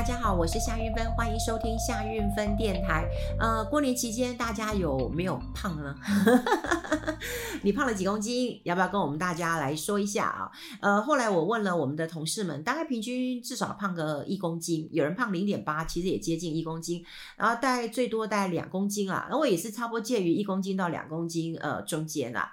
[0.00, 3.06] 大家好，我是夏韵芬，欢迎收听夏韵芬电台。
[3.38, 5.94] 呃，过年期间大家有没有胖呢？
[7.60, 8.58] 你胖了几公斤？
[8.64, 10.50] 要不要跟我们大家来说一下啊？
[10.80, 17.04] 呃，后来我问了我们的同事们，大概平均至少胖个一公斤，有人胖零点八，其实也接近一公斤，
[17.36, 19.28] 然后大概最多大概两公斤啊。
[19.30, 22.50] 那我也是差不多介于一公斤到两公斤呃中间啊。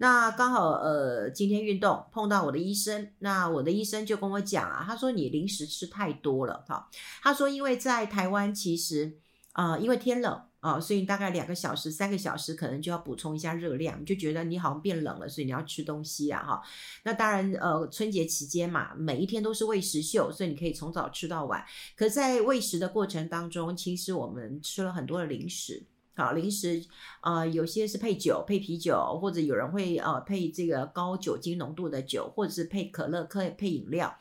[0.00, 6.88] 那刚好呃今天运动碰到我的医生，那我的医生就跟我讲啊，他说你零食吃太多了哈。
[7.20, 9.18] 他说，因为在台湾，其实
[9.52, 16.62] 啊、因为天冷啊、所以大概两个小时、三个小时，可能就要补充一下热量，就觉得你好像变冷了，所以你要吃东西啊，哈。
[17.02, 21.62] 那当然，呃，春节期间嘛，每一天都是喂食秀，所以你可以从早吃到晚。
[21.94, 25.84] 可在喂食的过程当中，其实我们吃了很多的零食，
[26.20, 26.84] 好，零食
[27.20, 34.14] 啊、呃，有些是配酒、配啤酒，或者有人会呃配这个高酒精浓度的酒，或者是配可乐、可以配饮料。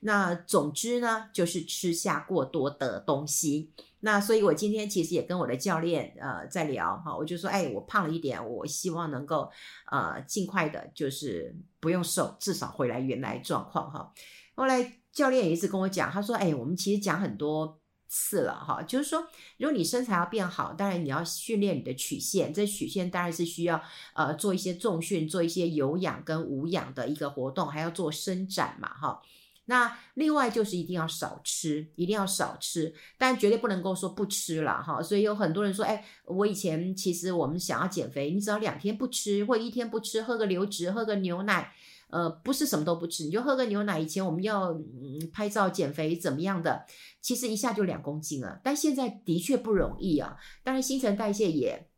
[0.00, 3.70] 那总之呢，就是吃下过多的东西。
[4.00, 9.48] 那所以，我今天其实也跟我的教练呃在聊哈，我就说，哎，我胖了一点，我希望能够
[9.90, 14.12] 呃尽快的，就是不用瘦，至少回来原来状况哈。
[14.56, 17.80] 后来教练也一直跟我讲，他说，哎，我们其实讲很多
[18.16, 19.26] 次了哈，就是说，
[19.58, 23.82] 如果你身材要变好，当然你要训练你的曲线，这曲线当然是需要
[24.14, 29.20] 呃做一些重训，做一些有氧跟无氧的一个活动，还要做伸展嘛哈。
[29.66, 35.02] 那另外就是一定要少吃，一定要少吃，但绝对不能够说不吃了哈。
[35.02, 41.72] 所以有很多人说，哎，我以前其实我们想要减肥，你只要两天不吃，或一天不吃，喝个流质，喝个牛奶，
[42.14, 43.98] 呃，不是什么都不吃，你就喝个牛奶。
[43.98, 46.86] 以前我们要嗯拍照减肥怎么样的，
[47.20, 50.36] 其实一下就两公斤了，但现在的确不容易啊。
[50.62, 51.88] 当然新陈代谢也。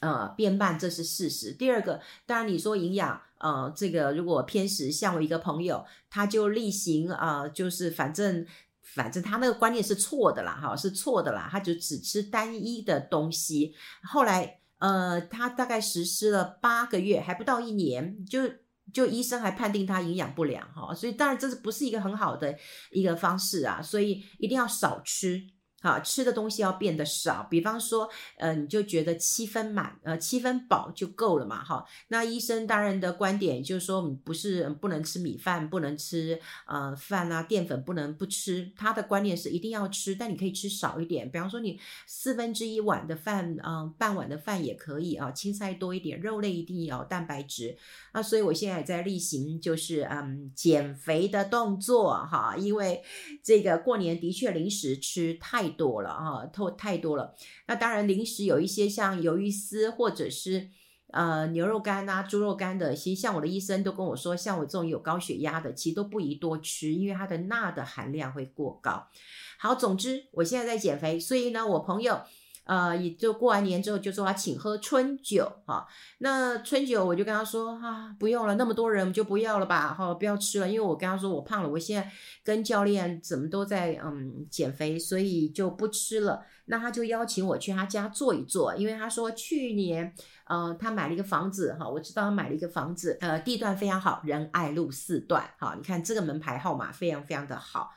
[0.00, 1.52] 呃，变慢这是事实。
[1.52, 8.46] 第二个，当然你说营养，呃，这个如果偏食，像我一个朋友，他就例行啊、呃，就是反正
[8.80, 13.74] 反正他那个观念是错的啦，哈，是错的啦，他就只吃单一的东西。
[14.04, 18.42] 后来，呃，他大概实施了八个月，还不到一年，就
[18.92, 22.56] 就医生还判定他营养不良，哈，所以当然这是不是一个很好的
[22.90, 23.82] 一个方式啊？
[23.82, 25.42] 所以一定要少吃。
[25.80, 31.84] 好，吃的东西要变得少，比方说，呃，你就觉得七分满，呃，七分饱就够了嘛，哈。
[32.08, 38.72] 那医生当然的观点就是说，不是不能吃米饭，不能吃呃饭啊，淀粉不能不吃。
[38.76, 41.78] 他的观念是一定要吃，但你可以吃少一点，比方说你
[42.08, 47.78] 四分之一碗的饭，嗯、半碗的饭也可以啊，青菜多一点，肉类一定要蛋白质。
[48.12, 53.00] 那所以我现在在例行，就是嗯减肥的动作哈，因为
[53.44, 55.67] 这个过年的确零食吃太。
[55.68, 57.34] 多了啊，太太多了。
[57.66, 60.68] 那当然，零食有一些像鱿鱼丝或者是
[61.12, 69.06] 呃牛肉干啊、猪肉干的，其实像我的医生都跟我说，像我这种有高血压的，其实都不宜多吃，因为它的钠的含量会过高。
[69.58, 72.20] 好，总之我现在在减肥，所以呢，我朋友。
[72.68, 75.86] 呃，也就过完年之后就说他请喝春酒哈，
[76.18, 82.12] 那春酒我就跟他说啊，不用了，那么多人就不要了吧，哈，不要吃了，因为我跟他说我胖了，我现在
[82.44, 86.44] 跟教练怎么都在嗯减肥，所以就不吃了。
[86.66, 90.12] 那他就邀请我去他家坐一坐，因为他说去年
[90.44, 97.94] 呃他买了一个房子哈，我知道他买了一个房子，呃地段非常好，仁爱路四段，哈，你看这个门牌号码非常非常的好。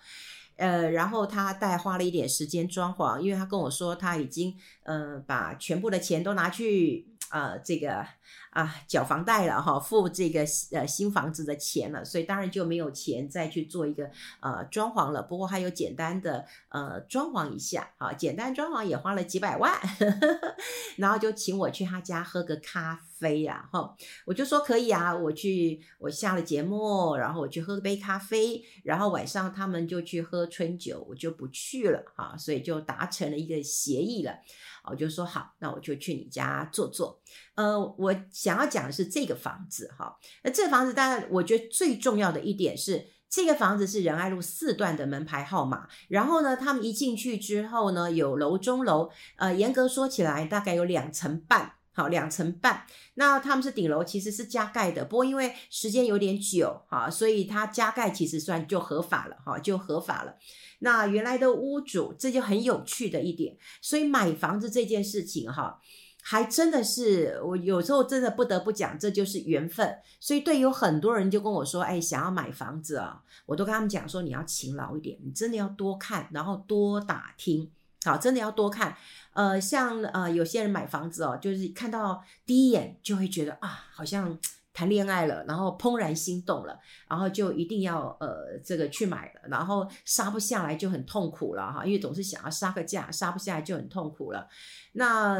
[0.57, 8.05] 呃，然后他带花了一点时间装潢，因为他跟我说他已经呃把全部的钱都拿去呃这个
[8.51, 14.09] 啊缴房贷了哈，付这个呃新房子的钱了，所以当然就没有钱再去做一个
[14.41, 15.21] 呃装潢了。
[15.21, 20.55] 不过还有简单的呃装潢一下，好，简单装潢也花了几百万，呵呵，
[20.97, 23.11] 然后就请我去他家喝个咖啡。
[23.21, 34.39] 飞呀，哈，我就说可以啊，我去，我下了节目，然后我去喝杯咖啡，然后晚上他们就去喝春酒，我就不去了，哈，所以就达成了一个协议了，
[34.85, 37.21] 我就说好，那我就去你家坐坐，
[37.55, 51.73] 呃，我想要讲的是这个房子，哈，那这个房子当然，我觉得最重要的一点是，这个房子是仁爱路四段的门牌号码，然后呢，他们一进去之后呢，有楼中楼，呃，严格说起来，大概有两层半。
[51.93, 60.37] 好，两层半，那他们是顶楼，其实是加盖的，不过因为时间有点久，哈，所以它加盖其实算就合法了，哈，就合法了。
[60.79, 65.81] 那原来的屋主，这就很有趣的一点，所以买房子这件事情，哈，
[66.21, 69.97] 还真的是我有时候真的不得不讲，这就是缘分。
[70.19, 77.69] 所以对有很多人就跟我说，哎，想要买房子啊，我都跟他们讲说，你要勤劳一点，你真的要多看，然后多打听。
[78.03, 78.97] 好，真的要多看，
[79.33, 84.39] 呃，像呃有些人买房子哦，就是看到第一眼就会觉得啊，好像
[84.73, 94.47] 谈恋爱了，然后怦然心动了，然后就一定要呃这个去买了，然后杀不下来就很痛苦了哈，因为总是想要杀个价，杀不下来就很痛苦了。
[94.93, 95.39] 那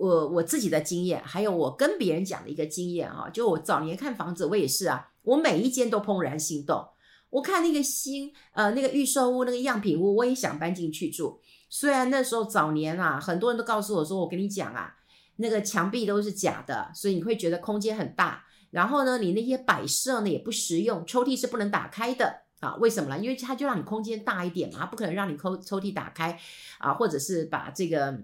[0.00, 6.88] 我我自己的经验，还有我跟别人讲的一个经验哈，就我早年看房子，我也是啊，我每一间都怦然心动。
[7.28, 11.38] 我看那个新呃那个预售屋那个样品屋，我也想搬进去住。
[11.68, 14.96] 虽然那时候早年啊，很多人都告诉我说，我跟你讲啊，
[15.36, 18.44] 那个墙壁都是假的，所以你会觉得空间很大。
[18.70, 22.74] 然后呢，你那些摆设呢也不实用，抽屉是不能打开的啊？
[22.76, 23.18] 为什么呢？
[23.22, 26.38] 因为它就让你空间大一点嘛，不可能让你抽抽屉打开
[26.78, 28.18] 啊，或者是把这个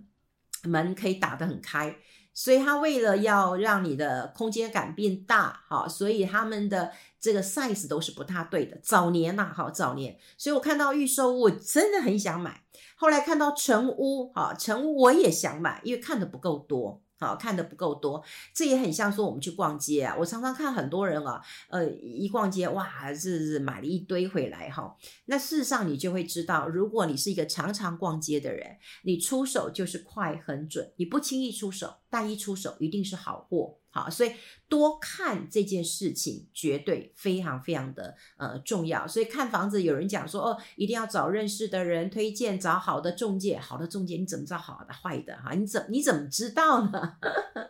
[0.69, 1.97] 门可以打得很开。
[2.35, 8.79] 所以他为了要让你的空间感变大，哈，所以他们的这个 size 都是不太对的。
[8.83, 12.65] 早年呐，哈，早年，所以我看到预售，我真的很想买。
[12.95, 17.03] 后来看到成屋，哈，成屋我也想买，因为看的不够多。
[17.19, 18.23] 好，看的不够多，
[18.55, 20.15] 这也很像说我们去逛街啊。
[20.19, 24.97] 我常常看很多人啊，呃，一逛街哇，是是买了一堆回来哈。
[25.25, 33.79] 那事实上你就会知道，如果你是一个常常逛街的人，你出手就是快很准，你不轻易出手，但一出手一定是好货。
[33.97, 34.33] 好，所以
[34.69, 39.09] 多看这件事情绝对非常非常的呃重要。
[39.09, 43.59] 所以看房子，有人讲说哦，一定要找认识的人推荐，找好的中介。
[43.59, 45.35] 好的中介，你怎么知道好的坏的？
[45.39, 47.17] 哈，你怎你怎么知道呢？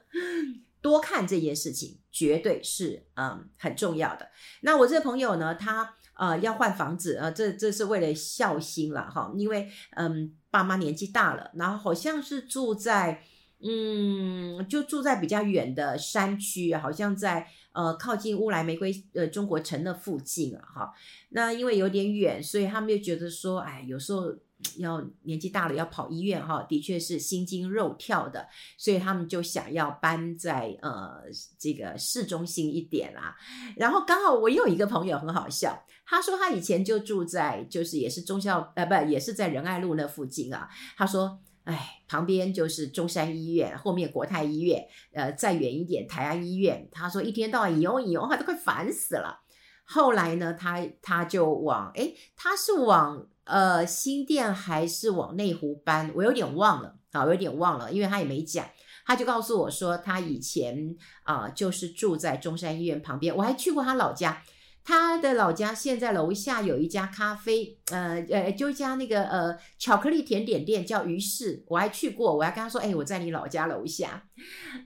[0.82, 4.28] 多看这件事情绝对是嗯很重要的。
[4.62, 13.22] 那我这个朋友呢，他呃要换房子，呃这这是为了孝心了哈，因为嗯爸妈年纪大了，然后好像是住在。
[13.58, 20.92] 嗯，就住在比较远的山区，好像在呃靠近乌来玫瑰呃中国城的附近啊，哈。
[21.30, 24.36] 那因为有点远，所以他们就觉得说，哎，有时候
[24.76, 31.22] 要年纪大了要跑医院哈，的确是心惊肉跳的，所以他们就想要搬在呃
[31.58, 33.34] 这个市中心一点啊。
[33.74, 41.40] 然后刚好我有一个朋友很好笑，他说他以前就住在就是也是忠孝呃不也是在仁爱路那附近啊，他说。
[41.66, 46.88] 哎，旁边就是中山医院，后面国泰医院，呃，再远一点台安医院。
[46.92, 49.40] 他说一天到晚引用引用，他都快烦死了。
[49.84, 56.12] 后来呢，他他就往，哎，他是往呃新店还是往内湖搬？
[56.14, 58.64] 我有点忘了啊，我有点忘了，因为他也没讲。
[59.04, 64.42] 他就告诉我说，他以前啊、就是住在中山医院旁边，我还去过他老家。
[64.86, 74.28] 他的老家现在楼下有一家咖啡，呃呃，就一家那个呃巧克力甜点店叫于是，我还去过，我还跟他说，哎，我在你老家楼下，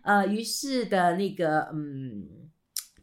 [0.02, 2.26] 呃，于是的那个嗯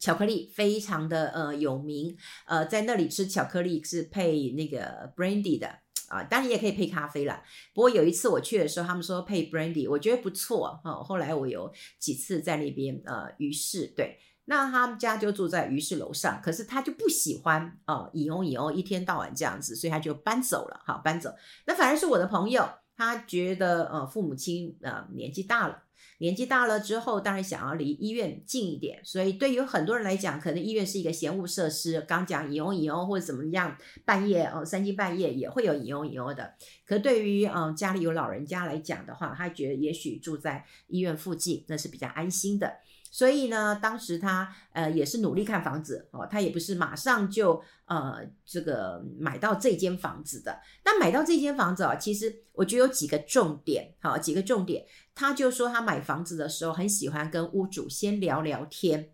[0.00, 2.16] 巧克力非常的呃有名，
[2.48, 5.68] 呃，在那里吃巧克力是配那个 brandy 的
[6.08, 7.44] 啊，当然也可以配咖啡啦。
[7.72, 10.94] 不过有一次我去的时候，他们说配 brandy，我觉得不错啊。
[10.94, 14.18] 后来我有几次在那边呃于是对。
[14.50, 20.80] 那他们家就住在于是楼上，可是他就不喜欢哦，以欧以欧一天到晚这样子，所以他就搬走了。
[20.86, 21.30] 好，搬走。
[21.66, 22.66] 那反而是我的朋友，
[22.96, 25.82] 他觉得呃父母亲呃年纪大了，
[26.20, 29.04] 年纪大了之后，当然想要离医院近一点。
[29.04, 32.00] 所以对于很多人来讲，可能医院是一个闲务设施。
[32.08, 36.54] 刚讲以欧以欧或者怎么样，半夜哦三更半夜也会有以欧以欧的。
[36.86, 42.78] 可对于嗯家里有老人家来讲的话，他觉得也许住在医院附近那是比较安心的。
[43.10, 50.60] 所以呢，当时他呃也是努力看房子哦，他也不是马上就呃这个买到这间房子的。
[50.84, 54.84] 那买到这间房子啊，其实我觉得有几个重点，好，几个重点。
[55.14, 59.10] 他就说他买房子的时候很喜欢跟屋主先聊聊天。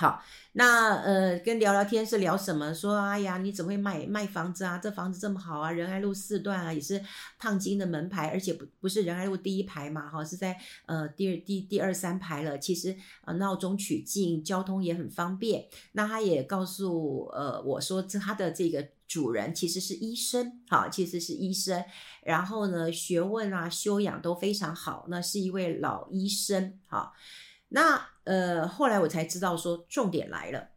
[0.00, 2.72] 好，那呃，跟聊聊天是聊什么？
[2.72, 4.78] 说，哎呀，你怎么会卖卖房子啊？
[4.78, 7.02] 这房子这么好啊，仁爱路四段啊，也是
[7.36, 12.56] 烫金的门牌，而且不不是仁爱路第一排嘛，哈，是在呃第二第第二三排了。
[12.56, 15.66] 其实呃闹中取静，交通也很方便。
[15.90, 21.84] 那他也告诉呃我说，他的这个主人其实是医生，哈，其实是医生，
[22.22, 27.12] 然后呢，学问啊修养都非常好，那是一位老医生，哈。
[27.68, 30.68] 那呃，后来我才知道说，重点来了，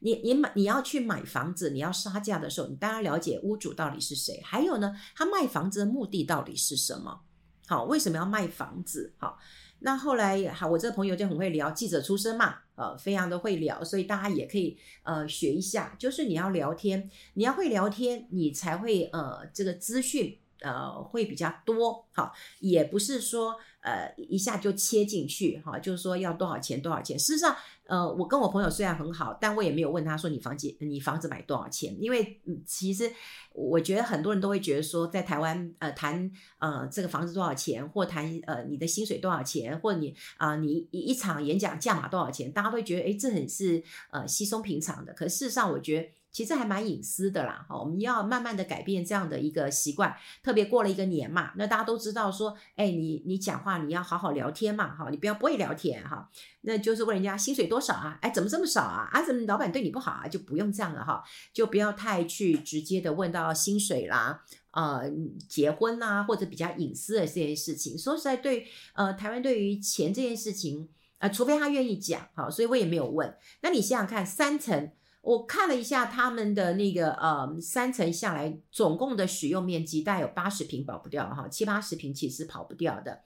[0.00, 7.22] 你你买你要去买房子，你要杀价的时候，你当然了解屋主到底是谁，还有呢，他卖房子的目的到底是什么？
[7.66, 9.14] 好，为什么要卖房子？
[9.18, 9.38] 好，
[9.78, 20.38] 那后来好，我这个朋友就很会聊，记者出身嘛，呃，非常的会聊，所以大家也可以呃学一下，就是你要聊天，你要会聊天，你才会呃这个资讯。
[20.62, 27.18] 呃会比较多，好，也不是说呃一下就切进去，哈，就是说要多少钱多少钱。
[27.18, 33.12] 事实上，呃，我跟我朋友虽然很好，但我也没有问他说你房子你房子买多少钱，因为其实
[33.52, 45.12] 我觉得很多人都会觉得说在台湾呃谈呃这个房子多少钱，或谈呃你的薪水多少钱，或你啊、你一场演讲价码多少钱，大家都会觉得诶这很是呃稀松平常的。
[45.12, 46.08] 可事实上，我觉得。
[46.32, 56.30] 其实还蛮隐私的啦，哈，我们要慢慢的改变这样的一个习惯，特别过了一个年嘛，那大家都知道说，哎，你你讲话你要好好聊天嘛，哈，你不要不会聊天哈，
[56.62, 61.22] 那就是问人家薪水多少啊，哎，怎么这么少啊，啊，怎么老板对你不好啊，就不用这样了哈，
[61.52, 65.02] 就不要太去直接的问到薪水啦，呃，
[65.46, 67.98] 结婚啦，或者比较隐私的这些事情。
[67.98, 73.36] 说实在对，呃，台湾对于钱这件事情，呃，除非他愿意讲，哈，所以我也没有问。
[73.60, 74.90] 那你想想看，三层。
[75.22, 83.22] 我看了一下他们的那个呃三层下来总共的使用面积大概有八十平跑不掉哈，七八十平其实跑不掉的，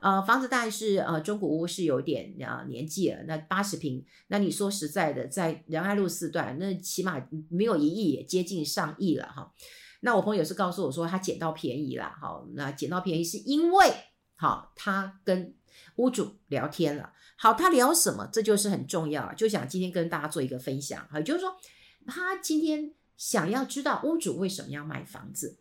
[0.00, 9.52] 呃房子大概是呃中古屋是有点啊、呃、年纪了，那八十平，那你说实在的，在仁爱路四段，那起码没有一亿也接近上亿了哈。
[10.00, 13.86] 那我朋友是告诉我说他捡到便宜了，哈，那捡到便宜是因为
[14.34, 15.54] 好他跟
[15.96, 17.12] 屋主聊天了。
[17.36, 18.28] 好，他聊什么？
[18.32, 21.06] 这就是很重要，就想今天跟大家做一个分享。
[21.10, 21.56] 哈，就是说，
[22.06, 25.58] 他今天想要知道屋主为什么要卖房子。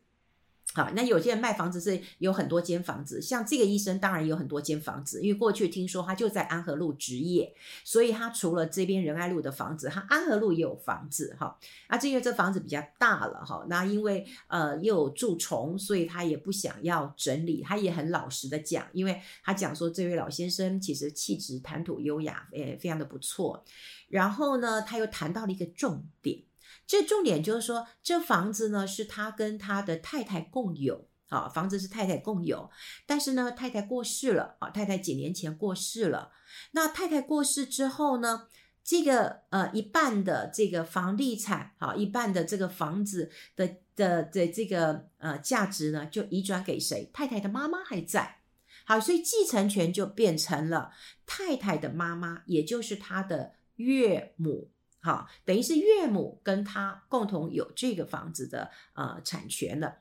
[0.75, 7.55] 好，那有些人卖房子是有很多间房子，像这个医生当然有很多间房子，因为过去听说他就在安和路执业，
[7.85, 11.57] 所以他除了这边仁爱路的房子，他安和路也有房子哈。
[11.87, 23.63] 啊，这因为这房子比较大了哈，那因为呃又有蛀虫，所以他也不想要整理，他也很老实的讲，因为他讲说这位老先生其实气质谈吐优雅，诶，非常的不错。
[24.09, 26.43] 然后呢，他又谈到了一个重点。
[26.87, 32.69] 这重点就是说，这房子呢是他跟他的太太共有，啊，房子是太太共有，
[33.07, 36.31] 但是呢，太太过世了，啊，太太几年前过世了。
[36.71, 38.47] 那太太过世之后呢，
[38.83, 47.09] 这个呃一半的这个房地产，啊，一半的这个房子的的的这个呃价值呢，就移转给谁？
[47.11, 48.41] 太太的妈妈还在，
[48.85, 50.91] 好，所以继承权就变成了
[51.25, 54.69] 太太的妈妈，也就是他的岳母。
[55.05, 59.99] 好，等于是岳母跟他共同有这个房子的呃产权的。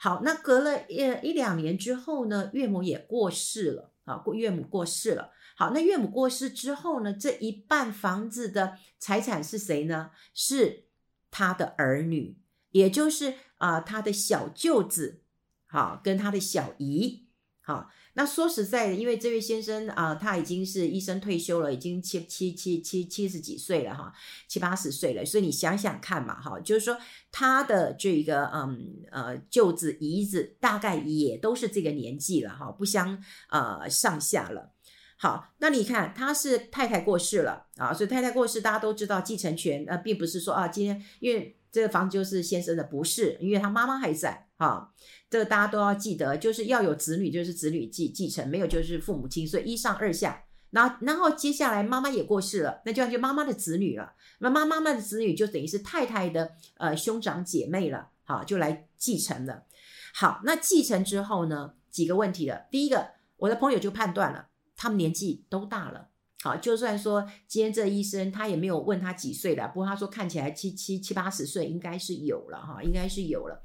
[0.00, 5.30] 好，那隔了一一两年之后呢，岳母也过世了啊，过岳母过世了。
[5.58, 10.10] 好，那岳母过世之后呢，这一半房子的财产是谁呢？
[10.32, 10.86] 是
[11.30, 12.38] 他的儿女，
[12.70, 15.22] 也就是啊、呃、他的小舅子，
[15.66, 17.28] 好，跟他的小姨，
[17.60, 17.90] 好。
[18.18, 24.10] 那说实在的，因为这位先生啊、他已经是医生退休了，已经七七七七七十几岁了哈，
[24.48, 25.22] 七八十岁了。
[25.22, 26.96] 所以你想想看嘛，哈，就是说
[27.30, 34.72] 他的这个嗯呃舅子姨子大概也都是这个年纪了哈，不相呃上下了。
[35.18, 44.90] 好，那你看他是太太过世了啊，所以太太过世，大家都知道继承权呃，并不是说啊，今天因为这个房子就是先生的，不是，因为他妈妈还在啊。
[45.28, 50.44] 这个大家都要记得，就是要有子女，就是子女继继承，没有就是父母亲，所以一上二下。
[50.70, 54.12] 然后，然后接下来妈妈也过世了，那就要就妈妈的子女了。
[54.40, 59.64] 那妈妈妈的子女就等于是太太的呃兄长姐妹了，好，就来继承了。
[60.12, 62.66] 好，那继承之后呢，几个问题了。
[62.70, 66.08] 第一个，我的朋友就判断了，他们年纪都大了。
[66.42, 73.64] 好，就算说今天这医生他也没有问他几岁了，不过他说看起来七七七八十岁应该是有了哈，应该是有了。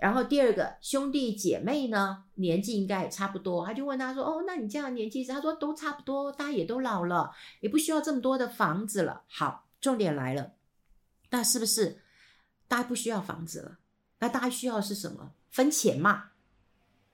[0.00, 7.30] 然后第二个兄弟姐妹呢，年纪应该也差不多，他就问他说：“哦，那你这样年纪？”他说：“都差不多，大家也都老了，
[7.60, 10.52] 也不需要这么多的房子了。”好，重点来了，
[11.28, 12.00] 那是不是
[12.66, 13.78] 大家不需要房子了？
[14.20, 15.32] 那大家需要是什么？
[15.50, 16.30] 分钱嘛，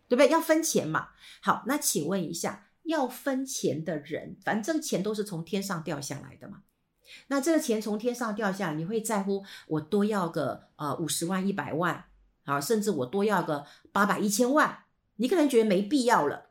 [0.09, 0.29] 对不对？
[0.29, 1.09] 要分钱嘛。
[1.43, 6.63] 好，那请问一下，要分钱的人，反正钱都是从天上掉下来的嘛。
[7.27, 12.05] 那这个钱从天上掉下来，你会在乎我多要个呃五十万、一百万？
[12.47, 14.85] 好，甚至我多要个八百一千万，
[15.17, 16.45] 你可能觉得没必要了。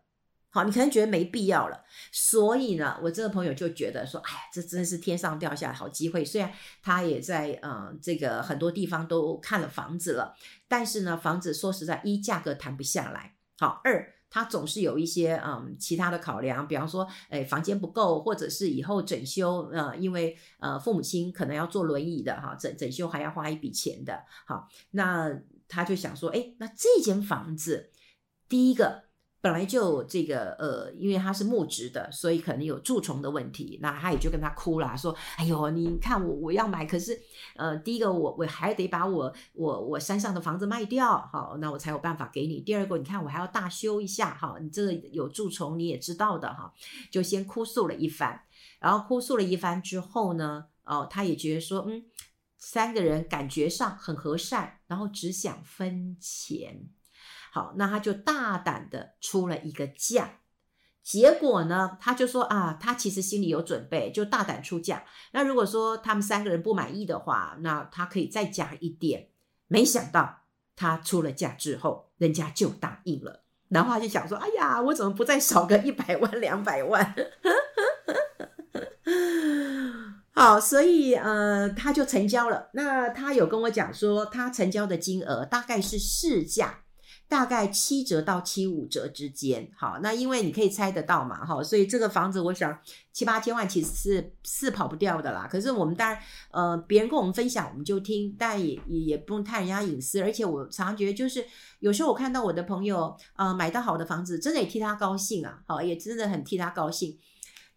[0.50, 1.84] 好，你可能觉得没必要了。
[2.14, 6.24] 所以呢，我这个朋友就觉得说，哎呀，这真是天上掉下好机会。
[6.24, 6.50] 虽然
[6.82, 10.34] 他也在嗯这个很多地方都看了房子了，
[10.70, 13.36] 但是呢，房子说实在，一价格谈不下来。
[13.58, 24.24] 好，二他总是有一些嗯其他的考量，比方说，哎，房间不够，或者是以后整修，呃，因为呃父母亲可能要坐轮椅的哈，整整修还要花一笔钱的。
[24.48, 25.38] 好，那。
[25.68, 27.92] 他就想说，哎，那这间房子，
[28.48, 29.04] 第一个
[29.42, 33.78] 本来就这个呃，因为它是木质的，所以可能有蛀虫的问题。
[33.80, 37.16] 那他也就跟他哭了，说：“哎呦，你看我我要买，可是
[37.56, 42.60] 呃，第一个我我还得把我我我山上的房子卖掉，好，那我才有办法给你。
[42.60, 46.74] 第二个，你看我还要大修一下，哈，你这个有蛀虫你也知道的哈，
[47.12, 48.42] 就先哭诉了一番。
[48.80, 52.04] 然后哭诉了一番之后呢，哦，他也觉得说，嗯，
[52.68, 56.90] 三个人感觉上很和善，然后只想分钱。”
[57.54, 60.40] 好，那他就大胆的出了一个价，
[61.04, 65.06] 结果呢，他就说啊，他其实心里有准备，就大胆出价。
[65.32, 69.30] 那如果说他们三个人不满意的话，那他可以再加一点。
[69.68, 70.42] 没想到
[70.76, 73.44] 他出了价之后，人家就答应了。
[73.70, 77.16] 然后他就想说，哎呀，我怎么不再少个一百万、两百万？
[80.36, 82.70] 好，所以呃，他就成交了。
[82.74, 86.82] 那他有跟我讲说，他成交的金额大概是市价。
[87.28, 92.80] 大概七折到七五折之间，好，那因为你可以猜得到嘛，哈，所以这个房子我想
[93.12, 95.48] 七八千万其实是是跑不掉的啦。
[95.52, 96.20] 可是我们当然，
[96.52, 100.22] 呃，别人跟我们分享我们就听，但也也也不用探人家隐私。
[100.22, 101.44] 而且我常常觉得，就是
[101.80, 107.18] 有时候我看到我的朋友，呃，买到好的房子，真的也替他高兴啊，好，也真的很替他高兴。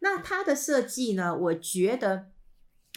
[0.00, 2.27] 那他的设计呢，我觉得。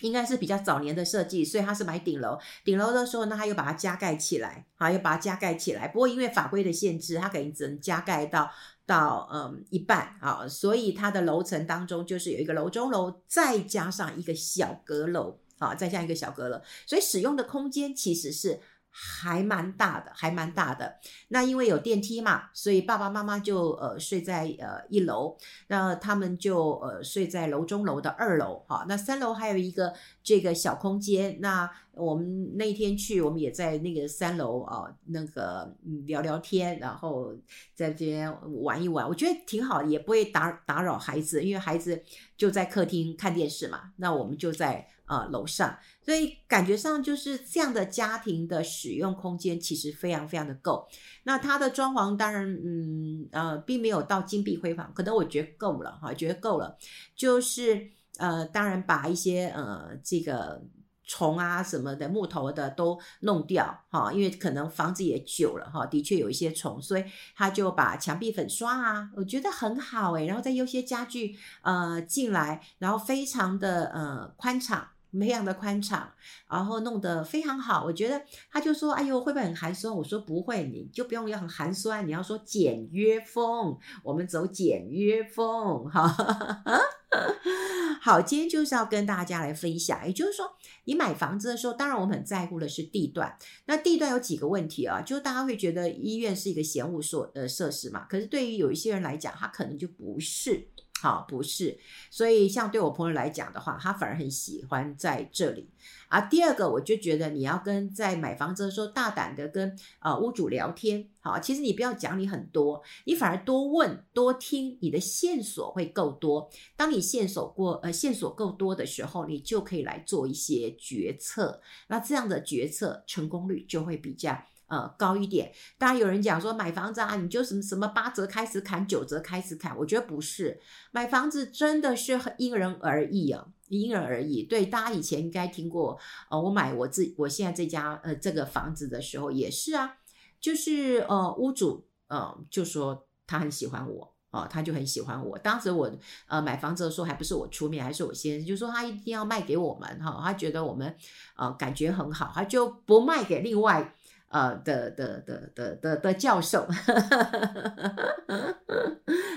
[0.02, 2.38] 应该是比较早年的设计，所以他是买顶楼。
[2.64, 5.88] 顶楼的时候呢，他又把它加盖起来，啊，又把它加盖起来。
[5.88, 8.52] 不过因为法规的限制，它可能只能加盖到
[8.86, 18.60] 到嗯一半啊，所以它的楼层当中就是有一个楼中楼，再加上一个小阁楼，啊，再加一个小阁楼，所以使用的空间其实是。
[18.94, 20.96] 还蛮大的，还蛮大的。
[21.30, 28.66] 那因为有电梯嘛，所以爸爸妈妈就呃睡在呃一楼，那他们就呃睡在楼中楼的二楼。
[28.68, 31.38] 哈，那三楼还有一个这个小空间。
[31.40, 35.74] 那我们那天去，我们也在那个三楼啊，那个
[36.06, 37.34] 聊聊天，然后
[37.74, 42.04] 在这边玩一玩，我觉得挺好，也不会打打扰孩子，因为孩子
[42.36, 43.94] 就在客厅看电视嘛。
[43.96, 44.86] 那我们就在。
[45.12, 50.88] 呃，楼上，所以感觉上就是这样的家庭的使用空间其实非常非常的够。
[51.24, 56.78] 那它的装潢当然，嗯呃，并没有到金碧辉煌，可能我觉得够了哈，觉得够了。
[57.14, 57.90] 就是
[58.20, 60.64] 呃，当然把一些呃这个
[61.06, 67.04] 虫啊什么的木头的都弄掉哈，因为可能房子也久了哈，的确有一些虫，所以
[67.36, 74.88] 他就把墙壁粉刷啊，我觉得很好诶，然后再用些家具呃进来，然后非常的呃宽敞。
[75.20, 76.12] 非常的宽敞，
[76.50, 77.84] 然后弄得非常好。
[77.84, 86.08] 我觉得他就说：“哎呦，会不会很寒酸？”我说：“不会，你就不用要很寒酸，你要说简约风，我们走简约风。”哈，
[88.02, 90.52] 好，今天就是要跟大家来分享，也就是说，
[90.86, 93.38] 你买房子的时候，当然我们很在乎的是地段。
[93.66, 95.02] 那地段有几个问题啊？
[95.02, 100.70] 就大家会觉得医院是一个闲物所呃设施嘛，可是对于有一些人来讲，他可能就不是。
[101.02, 101.80] 好，不是，
[102.12, 105.68] 所以像对我朋友来讲的话，他反而很喜欢在这里。
[106.10, 111.10] 啊，第二个，我就觉得你要跟在买房子的时候大胆的跟啊、屋主聊天。
[111.22, 116.48] 好，其实你不要讲你很多，你反而多问多听，你的线索会够多。
[116.76, 121.60] 当你线索过呃线索够多的时候，你就可以来做一些决策。
[121.88, 124.38] 那这样的决策成功率就会比较。
[124.72, 125.52] 呃，高一点。
[125.78, 129.78] 当然有人讲说买房子啊，你就什么什么八折开始砍，九折开始砍。
[129.78, 134.44] 我觉得不是，买房子真的是因人而异啊，因人而异。
[134.44, 139.98] 对，大家以前应该听过，呃，我买我自我现在这家呃这个房子的时候也是啊，
[140.40, 145.38] 就是呃屋主呃就说他很喜欢我啊，呃，他就很喜欢我。
[145.38, 145.92] 当时我
[146.28, 150.96] 呃买房子的时候还不是我出面，还是我先生，就说他一定要卖给我们哈，他觉得我们
[151.36, 153.94] 呃感觉很好，他就不卖给另外。
[154.32, 156.68] 呃的的的的的的教授，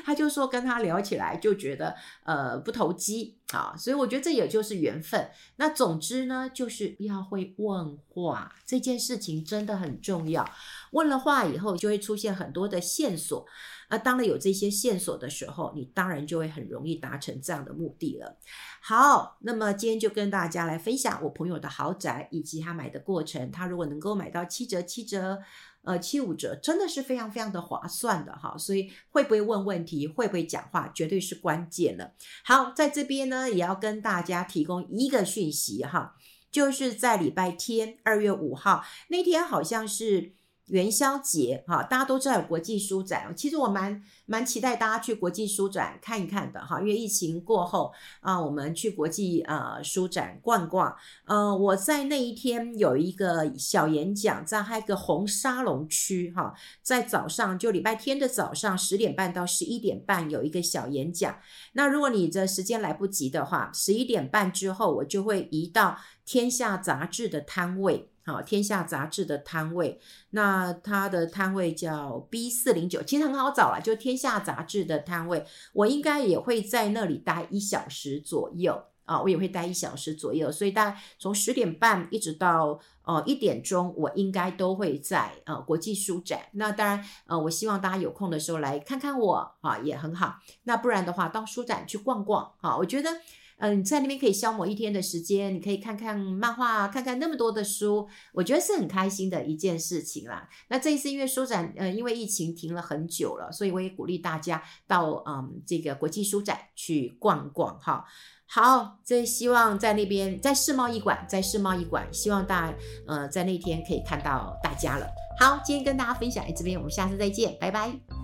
[0.04, 5.28] 他就说跟他聊起来就觉得呃不投机啊，所以我觉得这也就是缘分。
[5.56, 10.48] 那总之呢，就是要会问话，这件事情真的很重要。
[10.94, 13.44] 问了话以后，就会出现很多的线索。
[13.90, 18.38] 那当然有这些线索的时候，你当然就会很容易达成这样的目的了。
[18.80, 23.50] 好，那么今天就跟大家来分享我朋友的豪宅以及他买的过程。
[23.50, 25.38] 他如果能够买到七折、七折、
[25.82, 28.56] 呃七五折，真的是非常非常的划算的哈。
[28.56, 32.14] 所以会不会问问题，会不会讲话，绝对是关键了。
[32.44, 36.16] 好，在这边呢，也要跟大家提供一个讯息哈，
[36.50, 40.32] 就是在礼拜天二月五号那天，好像是。
[40.66, 50.96] 元宵节哈，大家都知道有国际书展，其实我蛮蛮期待大家去国际书展看一看的哈，因为疫情过后啊，我们去国际呃书展逛逛。
[51.26, 61.38] 呃，我在那一天有一个小演讲，在还有一个红沙龙区哈，在早上就礼拜天的早上十点半到十一点半有一个小演讲。
[61.74, 68.08] 那如果你的时间来不及的话，十一点半之后我就会移到天下杂志的摊位。
[68.26, 86.40] 好，天下杂志的摊位，那它的摊位叫 B 四零九，其实很好找啦，就天下杂志的摊位，我应该也会在那里待一小时左右啊，我也会待一小时左右，所以大概从十点半一直到呃一点钟，我应该都会在呃国际书展。
[86.52, 90.36] 那当然呃，我希望大家有空的时候来看看我啊，也很好。
[90.62, 93.10] 那不然的话，到书展去逛逛啊，我觉得。
[93.58, 100.48] 嗯，在那边可以消磨一天的时间，你可以看看漫画，看看那么多的书，我觉得是很开心的一件事情啦。
[100.68, 108.04] 那这一次因为书展，呃，因为疫情停了很久了，所以我也鼓励大家到嗯这个国际书展去逛逛哈。
[108.46, 112.74] 好，这希望在那边在世贸一馆，在世贸一馆，希望大
[113.06, 115.06] 呃在那天可以看到大家了。
[115.40, 118.23] 好，今天跟大家分享在这边，我们下次再见，拜拜。